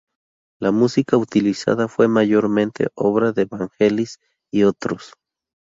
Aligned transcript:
La 0.59 0.71
música 0.71 1.15
utilizada 1.15 1.87
fue 1.87 2.07
mayormente 2.07 2.87
obra 2.95 3.33
de 3.33 3.45
Vangelis, 3.45 4.17
y 4.51 4.63
otros. 4.63 5.13